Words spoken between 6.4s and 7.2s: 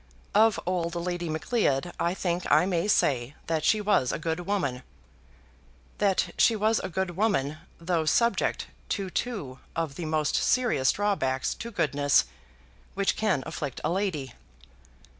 was a good